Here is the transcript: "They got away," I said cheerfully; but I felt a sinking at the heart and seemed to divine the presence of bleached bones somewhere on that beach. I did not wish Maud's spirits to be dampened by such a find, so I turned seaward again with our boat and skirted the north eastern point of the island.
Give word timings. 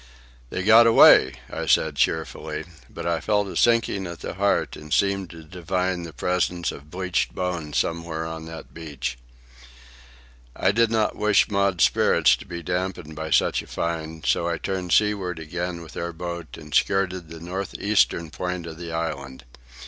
"They 0.49 0.63
got 0.63 0.87
away," 0.87 1.35
I 1.47 1.67
said 1.67 1.95
cheerfully; 1.95 2.65
but 2.89 3.05
I 3.05 3.19
felt 3.19 3.47
a 3.49 3.55
sinking 3.55 4.07
at 4.07 4.21
the 4.21 4.33
heart 4.33 4.75
and 4.75 4.91
seemed 4.91 5.29
to 5.29 5.43
divine 5.43 6.01
the 6.01 6.11
presence 6.11 6.71
of 6.71 6.89
bleached 6.89 7.35
bones 7.35 7.77
somewhere 7.77 8.25
on 8.25 8.47
that 8.47 8.73
beach. 8.73 9.19
I 10.55 10.71
did 10.71 10.89
not 10.89 11.15
wish 11.15 11.49
Maud's 11.51 11.83
spirits 11.83 12.35
to 12.37 12.45
be 12.47 12.63
dampened 12.63 13.15
by 13.15 13.29
such 13.29 13.61
a 13.61 13.67
find, 13.67 14.25
so 14.25 14.47
I 14.49 14.57
turned 14.57 14.91
seaward 14.91 15.37
again 15.37 15.83
with 15.83 15.95
our 15.95 16.13
boat 16.13 16.57
and 16.57 16.73
skirted 16.73 17.29
the 17.29 17.39
north 17.39 17.75
eastern 17.75 18.31
point 18.31 18.65
of 18.65 18.79
the 18.79 18.91
island. 18.91 19.43